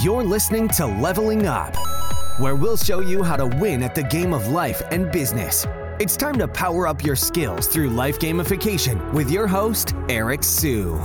[0.00, 1.76] You're listening to Leveling Up,
[2.38, 5.66] where we'll show you how to win at the game of life and business.
[6.00, 10.98] It's time to power up your skills through life gamification with your host, Eric Siu.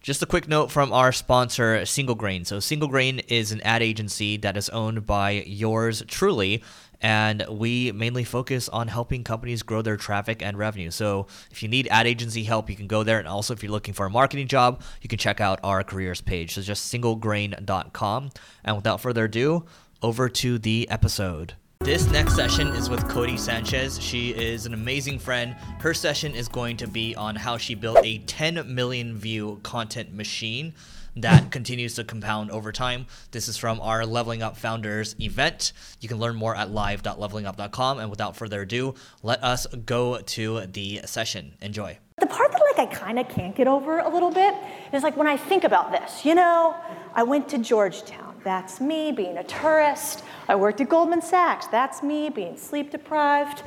[0.00, 2.44] Just a quick note from our sponsor, Single Grain.
[2.44, 6.64] So, Single Grain is an ad agency that is owned by yours truly,
[7.02, 10.90] and we mainly focus on helping companies grow their traffic and revenue.
[10.90, 13.18] So, if you need ad agency help, you can go there.
[13.18, 16.20] And also, if you're looking for a marketing job, you can check out our careers
[16.20, 16.54] page.
[16.54, 18.30] So, just singlegrain.com.
[18.64, 19.66] And without further ado,
[20.00, 21.54] over to the episode.
[21.80, 24.00] This next session is with Codie Sanchez.
[24.00, 25.56] She is an amazing friend.
[25.80, 30.14] Her session is going to be on how she built a 10 million view content
[30.14, 30.74] machine
[31.16, 33.06] that continues to compound over time.
[33.30, 35.72] This is from our Leveling Up Founders event.
[36.00, 37.98] You can learn more at live.levelingup.com.
[37.98, 41.54] And without further ado, let us go to the session.
[41.60, 41.98] Enjoy.
[42.18, 44.54] The part that like I kind of can't get over a little bit
[44.92, 46.76] is like when I think about this, you know,
[47.14, 48.36] I went to Georgetown.
[48.44, 50.24] That's me being a tourist.
[50.48, 51.66] I worked at Goldman Sachs.
[51.68, 53.62] That's me being sleep deprived.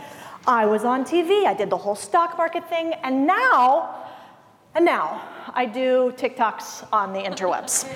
[0.47, 1.45] I was on TV.
[1.45, 2.93] I did the whole stock market thing.
[3.03, 4.04] And now,
[4.75, 5.21] and now,
[5.53, 7.89] I do TikToks on the interwebs.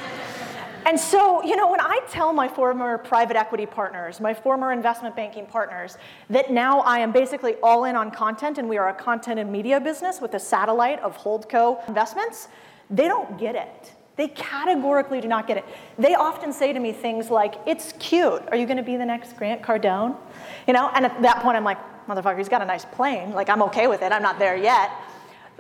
[0.86, 5.16] And so, you know, when I tell my former private equity partners, my former investment
[5.16, 5.98] banking partners,
[6.30, 9.52] that now I am basically all in on content and we are a content and
[9.52, 12.48] media business with a satellite of Holdco investments,
[12.90, 13.94] they don't get it.
[14.16, 15.66] They categorically do not get it.
[15.98, 18.42] They often say to me things like, It's cute.
[18.50, 20.16] Are you going to be the next Grant Cardone?
[20.68, 21.78] You know, and at that point, I'm like,
[22.08, 23.34] Motherfucker, he's got a nice plane.
[23.34, 24.12] Like, I'm okay with it.
[24.12, 24.90] I'm not there yet.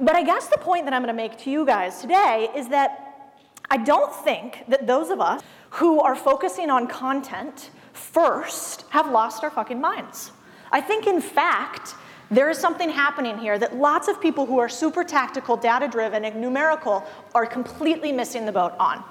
[0.01, 2.69] But I guess the point that I'm going to make to you guys today is
[2.69, 3.33] that
[3.69, 9.43] I don't think that those of us who are focusing on content first have lost
[9.43, 10.31] our fucking minds.
[10.71, 11.95] I think, in fact,
[12.31, 16.25] there is something happening here that lots of people who are super tactical, data driven,
[16.25, 17.03] and numerical
[17.35, 19.03] are completely missing the boat on.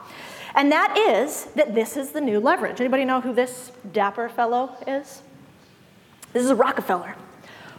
[0.55, 2.81] And that is that this is the new leverage.
[2.81, 5.23] Anybody know who this dapper fellow is?
[6.33, 7.15] This is a Rockefeller,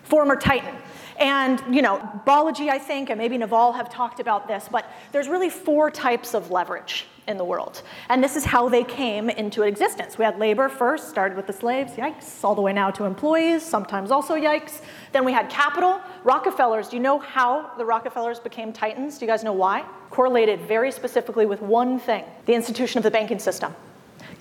[0.03, 0.75] former Titan.
[1.19, 5.27] And, you know, Balaji, I think, and maybe Naval have talked about this, but there's
[5.27, 7.83] really four types of leverage in the world.
[8.07, 10.17] And this is how they came into existence.
[10.17, 13.63] We had labor first, started with the slaves, yikes, all the way now to employees,
[13.63, 14.81] sometimes also yikes.
[15.11, 15.99] Then we had capital.
[16.23, 19.17] Rockefellers, do you know how the Rockefellers became titans?
[19.17, 19.85] Do you guys know why?
[20.09, 23.75] Correlated very specifically with one thing the institution of the banking system.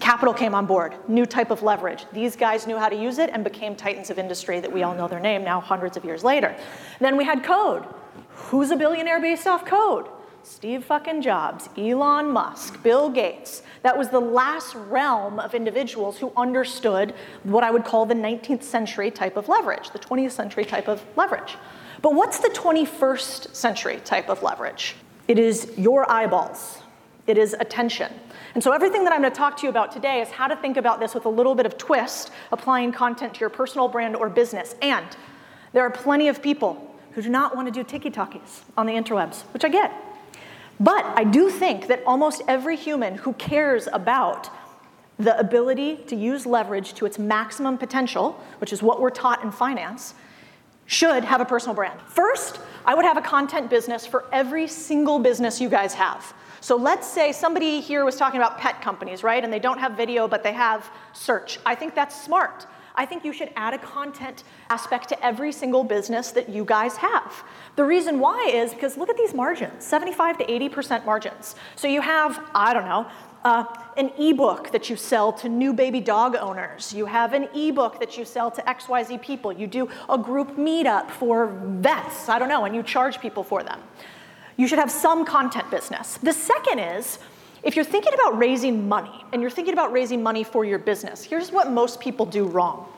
[0.00, 2.06] Capital came on board, new type of leverage.
[2.12, 4.94] These guys knew how to use it and became titans of industry that we all
[4.94, 6.56] know their name now, hundreds of years later.
[7.00, 7.84] Then we had code.
[8.30, 10.06] Who's a billionaire based off code?
[10.44, 13.62] Steve fucking Jobs, Elon Musk, Bill Gates.
[13.82, 18.62] That was the last realm of individuals who understood what I would call the 19th
[18.62, 21.56] century type of leverage, the 20th century type of leverage.
[22.00, 24.94] But what's the 21st century type of leverage?
[25.26, 26.78] It is your eyeballs,
[27.26, 28.12] it is attention.
[28.58, 30.56] And so, everything that I'm going to talk to you about today is how to
[30.56, 34.16] think about this with a little bit of twist, applying content to your personal brand
[34.16, 34.74] or business.
[34.82, 35.06] And
[35.72, 38.94] there are plenty of people who do not want to do tiki talkies on the
[38.94, 39.92] interwebs, which I get.
[40.80, 44.50] But I do think that almost every human who cares about
[45.20, 49.52] the ability to use leverage to its maximum potential, which is what we're taught in
[49.52, 50.14] finance,
[50.86, 52.00] should have a personal brand.
[52.08, 56.34] First, I would have a content business for every single business you guys have.
[56.60, 59.42] So let's say somebody here was talking about pet companies, right?
[59.42, 61.58] And they don't have video, but they have search.
[61.64, 62.66] I think that's smart.
[62.98, 66.96] I think you should add a content aspect to every single business that you guys
[66.96, 67.44] have.
[67.76, 71.54] The reason why is because look at these margins 75 to 80% margins.
[71.76, 73.06] So you have, I don't know,
[73.44, 73.64] uh,
[73.96, 76.92] an ebook that you sell to new baby dog owners.
[76.92, 79.52] You have an ebook that you sell to XYZ people.
[79.52, 83.62] You do a group meetup for vets, I don't know, and you charge people for
[83.62, 83.80] them
[84.58, 86.18] you should have some content business.
[86.18, 87.18] The second is,
[87.62, 91.22] if you're thinking about raising money and you're thinking about raising money for your business,
[91.22, 92.92] here's what most people do wrong.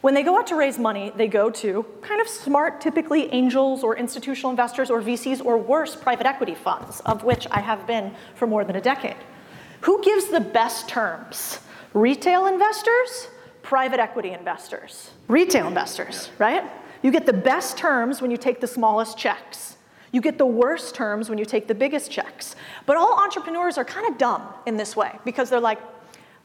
[0.00, 3.82] When they go out to raise money, they go to kind of smart, typically angels
[3.82, 8.14] or institutional investors or VCs or worse, private equity funds, of which I have been
[8.34, 9.16] for more than a decade.
[9.82, 11.58] Who gives the best terms?
[11.92, 13.28] Retail investors,
[13.62, 15.10] private equity investors.
[15.28, 16.64] Retail investors, right?
[17.02, 19.76] You get the best terms when you take the smallest checks.
[20.12, 22.56] You get the worst terms when you take the biggest checks.
[22.86, 25.78] But all entrepreneurs are kind of dumb in this way because they're like,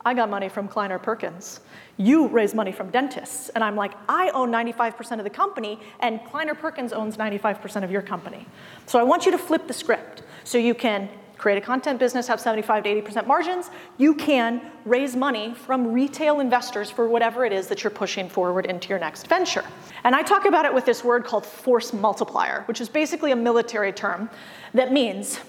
[0.08, 1.62] I got money from Kleiner Perkins.
[1.98, 3.50] You raise money from dentists.
[3.50, 7.90] And I'm like, I own 95% of the company, and Kleiner Perkins owns 95% of
[7.90, 8.46] your company.
[8.86, 12.28] So I want you to flip the script so you can create a content business,
[12.28, 17.52] have 75 to 80% margins, you can raise money from retail investors for whatever it
[17.52, 19.64] is that you're pushing forward into your next venture.
[20.04, 23.36] And I talk about it with this word called force multiplier, which is basically a
[23.36, 24.30] military term
[24.74, 25.40] that means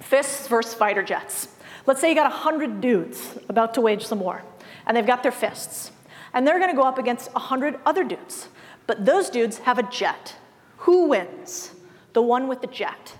[0.00, 1.48] fists versus fighter jets.
[1.86, 4.42] Let's say you got 100 dudes about to wage some war,
[4.86, 5.90] and they've got their fists,
[6.34, 8.48] and they're gonna go up against 100 other dudes.
[8.86, 10.36] But those dudes have a jet.
[10.78, 11.72] Who wins?
[12.12, 13.14] The one with the jet.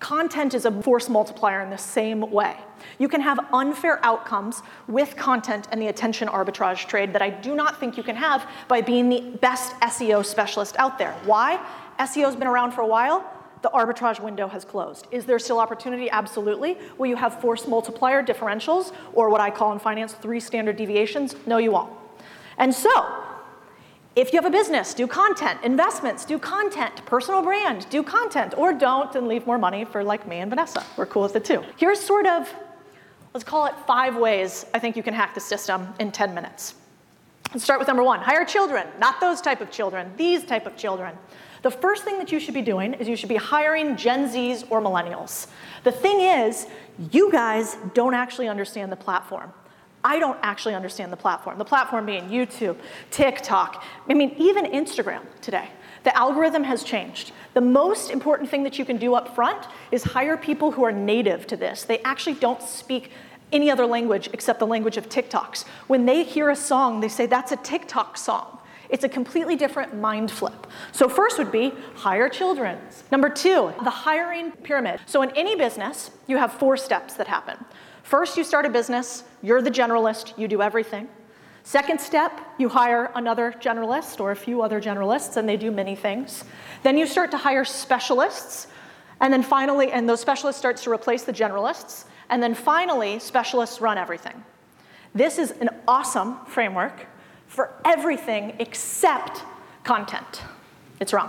[0.00, 2.56] Content is a force multiplier in the same way.
[2.98, 7.56] You can have unfair outcomes with content and the attention arbitrage trade that I do
[7.56, 11.12] not think you can have by being the best SEO specialist out there.
[11.24, 11.60] Why?
[11.98, 13.28] SEO's been around for a while.
[13.62, 15.08] The arbitrage window has closed.
[15.10, 16.08] Is there still opportunity?
[16.08, 16.78] Absolutely.
[16.96, 21.34] Will you have force multiplier differentials, or what I call in finance three standard deviations?
[21.44, 21.92] No, you won't.
[22.58, 22.88] And so,
[24.16, 25.60] if you have a business, do content.
[25.62, 27.04] Investments, do content.
[27.06, 28.54] Personal brand, do content.
[28.56, 30.84] Or don't and leave more money for like me and Vanessa.
[30.96, 31.62] We're cool with it too.
[31.76, 32.52] Here's sort of,
[33.32, 36.74] let's call it five ways I think you can hack the system in 10 minutes.
[37.52, 40.76] Let's start with number one hire children, not those type of children, these type of
[40.76, 41.16] children.
[41.62, 44.64] The first thing that you should be doing is you should be hiring Gen Zs
[44.70, 45.46] or millennials.
[45.84, 46.66] The thing is,
[47.10, 49.52] you guys don't actually understand the platform.
[50.04, 51.58] I don't actually understand the platform.
[51.58, 52.76] The platform being YouTube,
[53.10, 55.68] TikTok, I mean, even Instagram today.
[56.04, 57.32] The algorithm has changed.
[57.54, 60.92] The most important thing that you can do up front is hire people who are
[60.92, 61.84] native to this.
[61.84, 63.10] They actually don't speak
[63.52, 65.64] any other language except the language of TikToks.
[65.86, 68.58] When they hear a song, they say, that's a TikTok song.
[68.90, 70.66] It's a completely different mind flip.
[70.92, 72.78] So, first would be hire children.
[73.12, 75.00] Number two, the hiring pyramid.
[75.04, 77.62] So, in any business, you have four steps that happen.
[78.08, 81.10] First, you start a business, you're the generalist, you do everything.
[81.62, 85.94] Second step, you hire another generalist or a few other generalists, and they do many
[85.94, 86.42] things.
[86.82, 88.68] Then you start to hire specialists,
[89.20, 93.78] and then finally, and those specialists starts to replace the generalists, and then finally, specialists
[93.78, 94.42] run everything.
[95.14, 97.04] This is an awesome framework
[97.46, 99.42] for everything except
[99.84, 100.40] content.
[100.98, 101.28] It's wrong.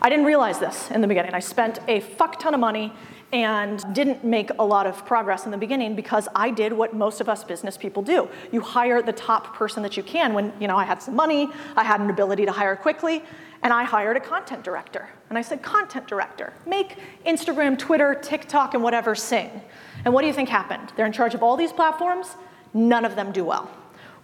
[0.00, 1.34] I didn't realize this in the beginning.
[1.34, 2.92] I spent a fuck ton of money
[3.32, 7.20] and didn't make a lot of progress in the beginning because I did what most
[7.20, 8.28] of us business people do.
[8.52, 11.48] You hire the top person that you can when, you know, I had some money,
[11.74, 13.22] I had an ability to hire quickly,
[13.62, 15.08] and I hired a content director.
[15.30, 19.62] And I said, content director, make Instagram, Twitter, TikTok, and whatever sing.
[20.04, 20.92] And what do you think happened?
[20.96, 22.36] They're in charge of all these platforms,
[22.74, 23.70] none of them do well.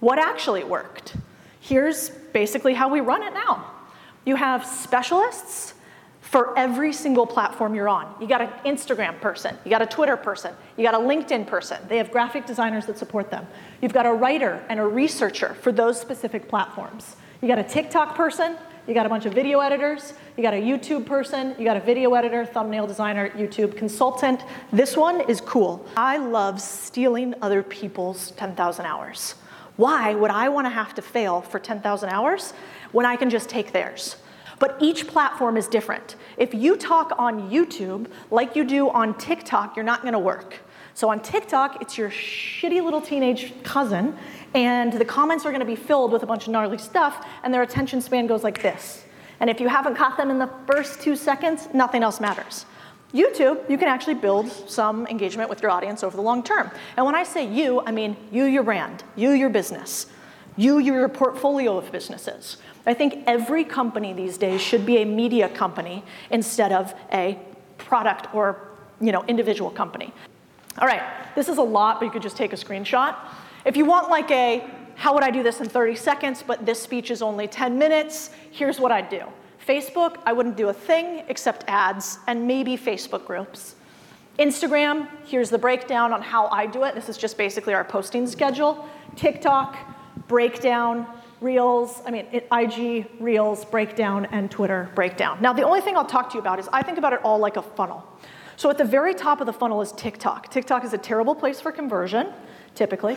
[0.00, 1.16] What actually worked?
[1.61, 3.70] Here's basically how we run it now.
[4.26, 5.75] You have specialists
[6.28, 8.14] for every single platform you're on.
[8.20, 11.78] You got an Instagram person, you got a Twitter person, you got a LinkedIn person.
[11.88, 13.46] They have graphic designers that support them.
[13.80, 17.16] You've got a writer and a researcher for those specific platforms.
[17.40, 20.60] You got a TikTok person, you got a bunch of video editors, you got a
[20.60, 24.42] YouTube person, you got a video editor, thumbnail designer, YouTube consultant.
[24.70, 25.86] This one is cool.
[25.96, 29.34] I love stealing other people's 10,000 hours.
[29.76, 32.52] Why would I want to have to fail for 10,000 hours
[32.92, 34.16] when I can just take theirs?
[34.58, 36.16] But each platform is different.
[36.37, 40.60] If you talk on YouTube like you do on TikTok, you're not gonna work.
[40.94, 44.16] So on TikTok, it's your shitty little teenage cousin,
[44.55, 47.62] and the comments are gonna be filled with a bunch of gnarly stuff, and their
[47.62, 49.05] attention span goes like this.
[49.40, 52.66] And if you haven't caught them in the first two seconds, nothing else matters.
[53.14, 56.70] YouTube, you can actually build some engagement with your audience over the long term.
[56.96, 60.06] And when I say you, I mean you, your brand, you, your business,
[60.58, 62.58] you, your portfolio of businesses.
[62.84, 67.38] I think every company these days should be a media company instead of a
[67.78, 68.69] product or
[69.00, 70.12] you know, individual company.
[70.78, 71.02] All right,
[71.34, 73.16] this is a lot, but you could just take a screenshot.
[73.64, 76.82] If you want like a, how would I do this in 30 seconds, but this
[76.82, 79.23] speech is only 10 minutes, here's what I'd do.
[79.66, 83.76] Facebook, I wouldn't do a thing except ads and maybe Facebook groups.
[84.38, 86.94] Instagram, here's the breakdown on how I do it.
[86.94, 88.88] This is just basically our posting schedule.
[89.16, 89.76] TikTok,
[90.28, 91.06] breakdown,
[91.40, 95.38] Reels, I mean, IG, Reels, breakdown, and Twitter breakdown.
[95.40, 97.38] Now, the only thing I'll talk to you about is I think about it all
[97.38, 98.04] like a funnel.
[98.56, 100.50] So at the very top of the funnel is TikTok.
[100.50, 102.32] TikTok is a terrible place for conversion,
[102.75, 103.16] typically.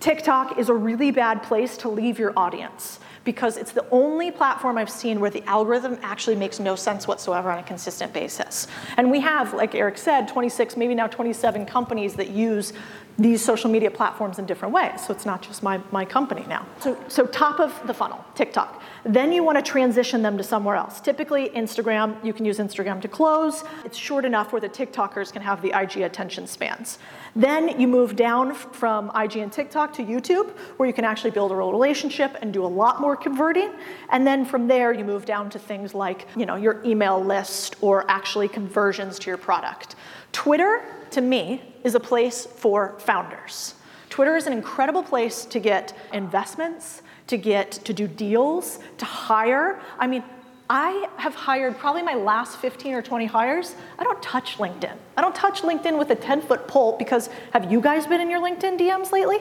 [0.00, 4.78] TikTok is a really bad place to leave your audience because it's the only platform
[4.78, 8.68] I've seen where the algorithm actually makes no sense whatsoever on a consistent basis.
[8.96, 12.72] And we have, like Eric said, 26, maybe now 27 companies that use
[13.18, 15.04] these social media platforms in different ways.
[15.04, 16.64] So it's not just my, my company now.
[16.78, 18.80] So, so top of the funnel, TikTok.
[19.04, 21.00] Then you want to transition them to somewhere else.
[21.00, 23.64] Typically, Instagram, you can use Instagram to close.
[23.84, 26.98] It's short enough where the TikTokers can have the IG attention spans.
[27.34, 31.50] Then you move down from IG and TikTok to YouTube, where you can actually build
[31.50, 33.72] a relationship and do a lot more converting.
[34.10, 37.76] And then from there, you move down to things like you know, your email list
[37.80, 39.96] or actually conversions to your product.
[40.32, 43.74] Twitter, to me, is a place for founders.
[44.10, 49.80] Twitter is an incredible place to get investments, to get to do deals, to hire.
[49.98, 50.24] I mean,
[50.70, 53.74] I have hired probably my last 15 or 20 hires.
[53.98, 54.94] I don't touch LinkedIn.
[55.16, 58.28] I don't touch LinkedIn with a 10 foot pole because have you guys been in
[58.28, 59.38] your LinkedIn DMs lately?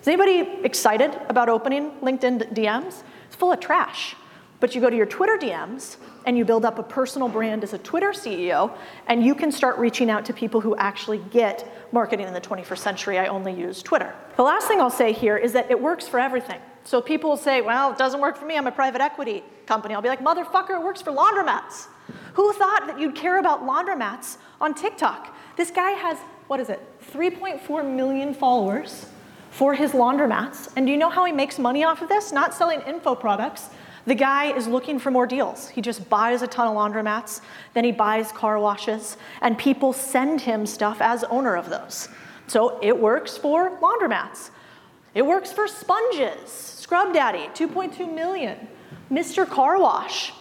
[0.00, 3.02] Is anybody excited about opening LinkedIn DMs?
[3.26, 4.14] It's full of trash.
[4.58, 7.72] But you go to your Twitter DMs and you build up a personal brand as
[7.72, 12.26] a Twitter CEO, and you can start reaching out to people who actually get marketing
[12.26, 13.18] in the 21st century.
[13.18, 14.14] I only use Twitter.
[14.36, 16.60] The last thing I'll say here is that it works for everything.
[16.84, 19.94] So people will say, well, it doesn't work for me, I'm a private equity company.
[19.94, 21.88] I'll be like, motherfucker, it works for laundromats.
[22.34, 25.36] Who thought that you'd care about laundromats on TikTok?
[25.56, 26.80] This guy has, what is it,
[27.12, 29.06] 3.4 million followers
[29.50, 30.70] for his laundromats.
[30.76, 32.30] And do you know how he makes money off of this?
[32.30, 33.70] Not selling info products,
[34.06, 35.68] the guy is looking for more deals.
[35.68, 37.40] He just buys a ton of laundromats,
[37.74, 42.08] then he buys car washes, and people send him stuff as owner of those.
[42.46, 44.50] So it works for laundromats.
[45.14, 46.50] It works for sponges.
[46.50, 48.68] Scrub Daddy, 2.2 million.
[49.10, 49.48] Mr.
[49.48, 50.32] Car Wash.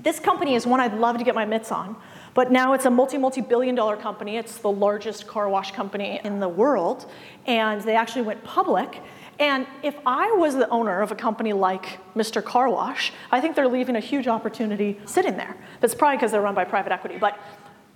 [0.00, 1.96] This company is one I'd love to get my mitts on,
[2.32, 4.36] but now it's a multi, multi billion dollar company.
[4.36, 7.10] It's the largest car wash company in the world,
[7.46, 9.02] and they actually went public.
[9.38, 12.44] And if I was the owner of a company like Mr.
[12.44, 15.56] Car Wash, I think they're leaving a huge opportunity sitting there.
[15.80, 17.18] That's probably because they're run by private equity.
[17.18, 17.38] But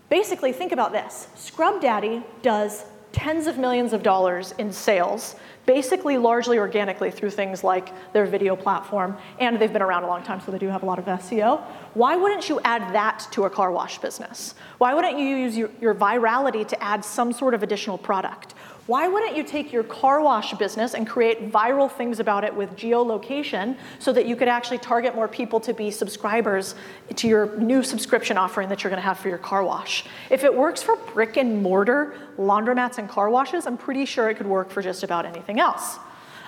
[0.08, 6.16] basically, think about this Scrub Daddy does tens of millions of dollars in sales, basically
[6.16, 10.40] largely organically through things like their video platform, and they've been around a long time,
[10.40, 11.62] so they do have a lot of SEO.
[11.94, 14.54] Why wouldn't you add that to a car wash business?
[14.78, 18.54] Why wouldn't you use your, your virality to add some sort of additional product?
[18.88, 22.74] Why wouldn't you take your car wash business and create viral things about it with
[22.74, 26.74] geolocation so that you could actually target more people to be subscribers
[27.14, 30.04] to your new subscription offering that you're gonna have for your car wash?
[30.30, 34.34] If it works for brick and mortar laundromats and car washes, I'm pretty sure it
[34.34, 36.00] could work for just about anything else.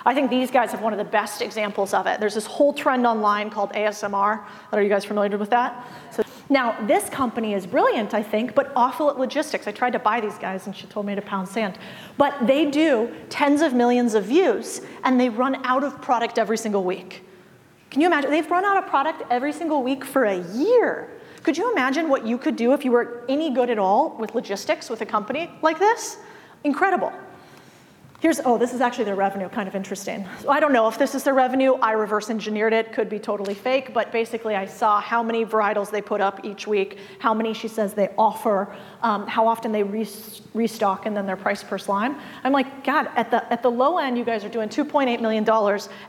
[0.05, 2.19] I think these guys have one of the best examples of it.
[2.19, 4.43] There's this whole trend online called ASMR.
[4.73, 5.87] Are you guys familiar with that?
[6.11, 9.67] So now, this company is brilliant, I think, but awful at logistics.
[9.67, 11.79] I tried to buy these guys and she told me to pound sand.
[12.17, 16.57] But they do tens of millions of views and they run out of product every
[16.57, 17.23] single week.
[17.89, 18.29] Can you imagine?
[18.29, 21.09] They've run out of product every single week for a year.
[21.41, 24.35] Could you imagine what you could do if you were any good at all with
[24.35, 26.17] logistics with a company like this?
[26.63, 27.11] Incredible.
[28.25, 30.27] Here's, oh, this is actually their revenue, kind of interesting.
[30.41, 31.73] So I don't know if this is their revenue.
[31.73, 35.91] I reverse engineered it, could be totally fake, but basically I saw how many varietals
[35.91, 39.83] they put up each week, how many she says they offer, um, how often they
[39.83, 42.17] restock, and then their price per slime.
[42.43, 45.47] I'm like, God, at the, at the low end, you guys are doing $2.8 million,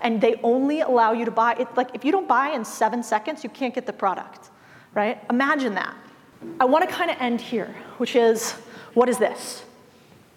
[0.00, 3.02] and they only allow you to buy, it, like if you don't buy in seven
[3.02, 4.48] seconds, you can't get the product,
[4.94, 5.22] right?
[5.28, 5.94] Imagine that.
[6.60, 8.52] I wanna kind of end here, which is,
[8.94, 9.65] what is this?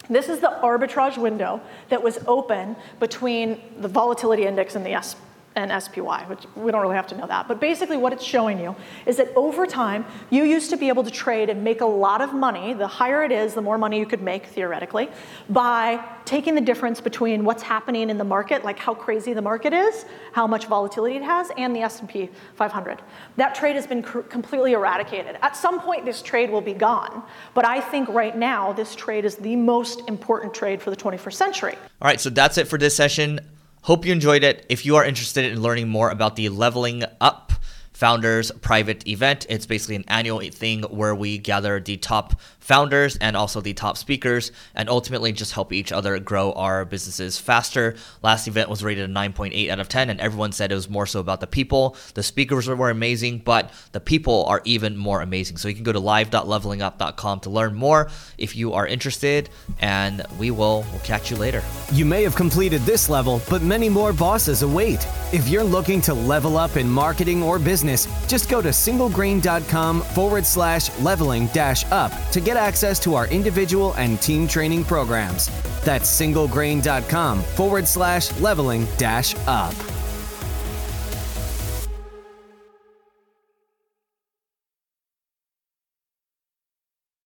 [0.10, 5.16] This is the arbitrage window that was open between the volatility index and the S
[5.56, 7.48] and SPY, which we don't really have to know that.
[7.48, 8.76] But basically, what it's showing you
[9.06, 12.22] is that over time, you used to be able to trade and make a lot
[12.22, 12.74] of money.
[12.74, 15.10] The higher it is, the more money you could make theoretically
[15.50, 19.74] by taking the difference between what's happening in the market, like how crazy the market
[19.74, 23.02] is, how much volatility it has, and the S&P 500.
[23.38, 25.38] That trade has been completely eradicated.
[25.42, 27.24] At some point, this trade will be gone.
[27.54, 31.34] But I think right now, this trade is the most important trade for the 21st
[31.34, 31.76] century.
[32.02, 33.40] All right, so that's it for this session.
[33.84, 34.66] Hope you enjoyed it.
[34.68, 37.54] If you are interested in learning more about the Leveling Up
[37.94, 43.36] Founders Private Event, it's basically an annual thing where we gather the top founders and
[43.36, 47.96] also the top speakers, and ultimately just help each other grow our businesses faster.
[48.22, 51.08] Last event was rated a 9.8 out of 10, and everyone said it was more
[51.08, 51.98] so about the people.
[52.14, 55.58] The speakers were amazing, but the people are even more amazing.
[55.58, 59.50] So you can go to live.levelingup.com to learn more if you are interested,
[59.80, 61.64] and we will we'll catch you later.
[61.92, 65.08] You may have completed this level, but many more bosses await.
[65.34, 70.46] If you're looking to level up in marketing or business, just go to singlegrain.com forward
[70.46, 75.50] slash leveling dash up to get access to our individual and team training programs.
[75.82, 79.74] That's singlegrain.com forward slash leveling dash up.